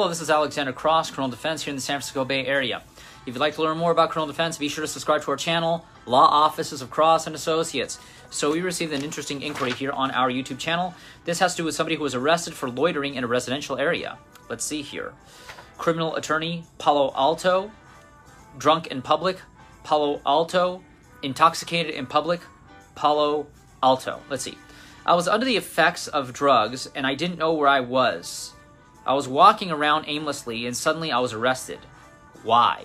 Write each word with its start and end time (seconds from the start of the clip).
Hello, 0.00 0.08
this 0.08 0.22
is 0.22 0.30
Alexander 0.30 0.72
Cross, 0.72 1.10
Criminal 1.10 1.28
Defense 1.28 1.62
here 1.62 1.72
in 1.72 1.76
the 1.76 1.82
San 1.82 1.96
Francisco 1.96 2.24
Bay 2.24 2.46
Area. 2.46 2.82
If 3.26 3.34
you'd 3.34 3.36
like 3.36 3.56
to 3.56 3.62
learn 3.62 3.76
more 3.76 3.90
about 3.90 4.08
criminal 4.08 4.32
defense, 4.32 4.56
be 4.56 4.70
sure 4.70 4.80
to 4.80 4.88
subscribe 4.88 5.20
to 5.24 5.30
our 5.30 5.36
channel, 5.36 5.84
Law 6.06 6.24
Offices 6.24 6.80
of 6.80 6.88
Cross 6.88 7.26
and 7.26 7.36
Associates. 7.36 7.98
So 8.30 8.50
we 8.50 8.62
received 8.62 8.94
an 8.94 9.04
interesting 9.04 9.42
inquiry 9.42 9.72
here 9.72 9.90
on 9.90 10.10
our 10.12 10.30
YouTube 10.30 10.58
channel. 10.58 10.94
This 11.26 11.38
has 11.40 11.52
to 11.52 11.58
do 11.58 11.64
with 11.66 11.74
somebody 11.74 11.96
who 11.96 12.02
was 12.02 12.14
arrested 12.14 12.54
for 12.54 12.70
loitering 12.70 13.14
in 13.14 13.24
a 13.24 13.26
residential 13.26 13.76
area. 13.76 14.16
Let's 14.48 14.64
see 14.64 14.80
here. 14.80 15.12
Criminal 15.76 16.16
attorney 16.16 16.64
Palo 16.78 17.12
Alto, 17.14 17.70
drunk 18.56 18.86
in 18.86 19.02
public, 19.02 19.36
Palo 19.84 20.22
Alto, 20.24 20.82
intoxicated 21.22 21.94
in 21.94 22.06
public, 22.06 22.40
Palo 22.94 23.48
Alto. 23.82 24.22
Let's 24.30 24.44
see. 24.44 24.56
I 25.04 25.14
was 25.14 25.28
under 25.28 25.44
the 25.44 25.58
effects 25.58 26.08
of 26.08 26.32
drugs 26.32 26.88
and 26.94 27.06
I 27.06 27.14
didn't 27.14 27.36
know 27.36 27.52
where 27.52 27.68
I 27.68 27.80
was. 27.80 28.54
I 29.06 29.14
was 29.14 29.26
walking 29.28 29.70
around 29.70 30.04
aimlessly 30.06 30.66
and 30.66 30.76
suddenly 30.76 31.10
I 31.10 31.18
was 31.20 31.32
arrested. 31.32 31.78
Why? 32.42 32.84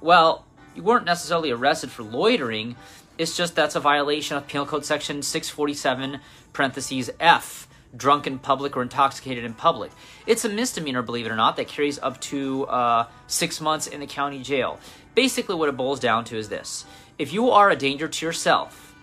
Well, 0.00 0.44
you 0.74 0.82
weren't 0.82 1.04
necessarily 1.04 1.50
arrested 1.50 1.90
for 1.90 2.02
loitering. 2.02 2.76
It's 3.18 3.36
just 3.36 3.54
that's 3.54 3.74
a 3.76 3.80
violation 3.80 4.36
of 4.36 4.46
Penal 4.46 4.66
Code 4.66 4.84
Section 4.84 5.22
647, 5.22 6.20
parentheses 6.52 7.10
F, 7.18 7.68
drunk 7.94 8.26
in 8.26 8.38
public 8.38 8.76
or 8.76 8.82
intoxicated 8.82 9.44
in 9.44 9.54
public. 9.54 9.90
It's 10.26 10.44
a 10.44 10.48
misdemeanor, 10.48 11.02
believe 11.02 11.26
it 11.26 11.32
or 11.32 11.36
not, 11.36 11.56
that 11.56 11.68
carries 11.68 11.98
up 11.98 12.20
to 12.22 12.66
uh, 12.66 13.06
six 13.26 13.60
months 13.60 13.86
in 13.86 14.00
the 14.00 14.06
county 14.06 14.42
jail. 14.42 14.78
Basically, 15.14 15.54
what 15.54 15.68
it 15.68 15.76
boils 15.76 16.00
down 16.00 16.24
to 16.26 16.36
is 16.36 16.48
this 16.48 16.84
if 17.18 17.32
you 17.32 17.50
are 17.50 17.70
a 17.70 17.76
danger 17.76 18.08
to 18.08 18.26
yourself 18.26 18.94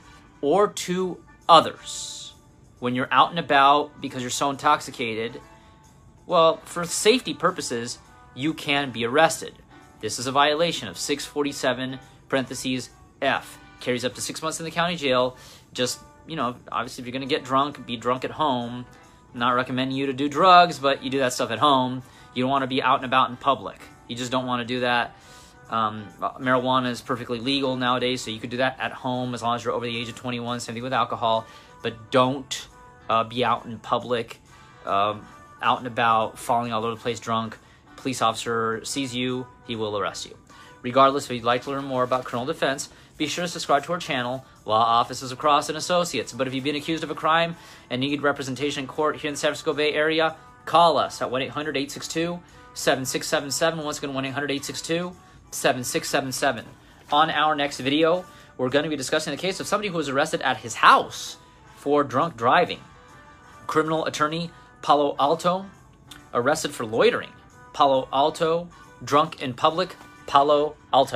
or 0.42 0.70
to 0.70 1.22
others 1.48 2.34
when 2.80 2.96
you're 2.96 3.10
out 3.12 3.30
and 3.30 3.40
about 3.40 4.00
because 4.02 4.22
you're 4.22 4.30
so 4.30 4.50
intoxicated, 4.50 5.40
well, 6.28 6.58
for 6.66 6.86
safety 6.86 7.34
purposes, 7.34 7.98
you 8.36 8.54
can 8.54 8.92
be 8.92 9.06
arrested. 9.06 9.54
This 10.00 10.20
is 10.20 10.28
a 10.28 10.32
violation 10.32 10.88
of 10.88 10.98
647 10.98 12.00
parentheses 12.30 12.90
F. 13.22 13.58
Carries 13.80 14.06
up 14.06 14.14
to 14.16 14.22
six 14.22 14.44
months 14.44 14.60
in 14.60 14.66
the 14.66 14.72
county 14.72 14.96
jail. 14.96 15.38
Just, 15.74 16.00
you 16.28 16.36
know, 16.36 16.56
obviously, 16.72 17.02
if 17.02 17.08
you're 17.08 17.14
going 17.14 17.28
to 17.28 17.34
get 17.34 17.44
drunk, 17.44 17.86
be 17.86 17.98
drunk 17.98 18.26
at 18.26 18.32
home. 18.32 18.86
not 19.34 19.52
recommending 19.52 19.98
you 19.98 20.08
to 20.08 20.14
do 20.14 20.30
drugs, 20.30 20.78
but 20.78 21.04
you 21.04 21.10
do 21.10 21.20
that 21.20 21.34
stuff 21.34 21.50
at 21.50 21.60
home. 21.60 22.04
You 22.34 22.44
don't 22.44 22.52
want 22.52 22.64
to 22.64 22.68
be 22.68 22.82
out 22.84 22.98
and 22.98 23.06
about 23.06 23.30
in 23.30 23.38
public. 23.38 23.80
You 24.08 24.16
just 24.16 24.32
don't 24.32 24.46
want 24.46 24.62
to 24.62 24.66
do 24.66 24.82
that. 24.82 25.16
Um, 25.70 26.08
marijuana 26.40 26.90
is 26.90 27.02
perfectly 27.02 27.40
legal 27.40 27.76
nowadays, 27.76 28.22
so 28.22 28.32
you 28.32 28.40
could 28.40 28.50
do 28.50 28.58
that 28.58 28.78
at 28.80 28.92
home 28.92 29.34
as 29.34 29.42
long 29.42 29.56
as 29.56 29.64
you're 29.64 29.74
over 29.74 29.86
the 29.86 29.98
age 29.98 30.10
of 30.10 30.16
21. 30.16 30.60
Same 30.60 30.76
thing 30.76 30.84
with 30.84 30.94
alcohol. 30.94 31.46
But 31.82 32.12
don't 32.12 32.68
uh, 33.10 33.24
be 33.24 33.44
out 33.44 33.66
in 33.66 33.80
public, 33.80 34.40
um, 34.86 35.26
out 35.62 35.80
and 35.80 35.88
about, 35.88 36.38
falling 36.38 36.72
all 36.72 36.84
over 36.84 36.96
the 36.96 37.02
place 37.02 37.20
drunk 37.20 37.58
police 37.98 38.22
officer 38.22 38.86
sees 38.86 39.14
you, 39.14 39.46
he 39.66 39.76
will 39.76 39.98
arrest 39.98 40.26
you. 40.26 40.38
Regardless, 40.82 41.26
if 41.26 41.32
you'd 41.32 41.44
like 41.44 41.64
to 41.64 41.72
learn 41.72 41.84
more 41.84 42.04
about 42.04 42.24
criminal 42.24 42.46
defense, 42.46 42.90
be 43.18 43.28
sure 43.28 43.44
to 43.44 43.50
subscribe 43.50 43.84
to 43.86 43.92
our 43.92 44.00
channel, 44.00 44.46
Law 44.64 44.82
Offices 44.82 45.32
of 45.32 45.40
Cross 45.40 45.70
and 45.70 45.78
Associates. 45.78 46.32
But 46.32 46.48
if 46.48 46.54
you've 46.54 46.64
been 46.64 46.76
accused 46.76 47.04
of 47.04 47.12
a 47.12 47.16
crime 47.16 47.56
and 47.90 48.00
need 48.00 48.22
representation 48.22 48.84
in 48.84 48.88
court 48.88 49.18
here 49.18 49.28
in 49.28 49.34
the 49.34 49.40
San 49.40 49.50
Francisco 49.50 49.74
Bay 49.74 49.94
Area, 49.94 50.38
call 50.66 50.98
us 50.98 51.22
at 51.22 51.32
1 51.32 51.42
800 51.42 51.76
862 51.76 52.40
7677. 52.76 53.84
Once 53.84 53.98
again, 53.98 54.14
1 54.14 54.26
800 54.26 54.52
862 54.52 55.14
7677. 55.52 56.66
On 57.12 57.30
our 57.32 57.56
next 57.56 57.80
video, 57.80 58.24
we're 58.58 58.70
going 58.70 58.84
to 58.84 58.90
be 58.90 58.96
discussing 58.96 59.32
the 59.32 59.42
case 59.42 59.60
of 59.60 59.68
somebody 59.68 59.90
who 59.90 59.98
was 59.98 60.10
arrested 60.10 60.42
at 60.42 60.58
his 60.58 60.76
house 60.76 61.38
for 61.76 62.04
drunk 62.04 62.38
driving. 62.38 62.80
Criminal 63.66 64.06
attorney 64.06 64.52
Palo 64.82 65.16
Alto 65.20 65.66
arrested 66.34 66.72
for 66.72 66.86
loitering. 66.86 67.32
Palo 67.74 68.08
Alto, 68.12 68.68
drunk 69.04 69.42
in 69.42 69.54
public, 69.54 69.96
Palo 70.26 70.76
Alto. 70.94 71.06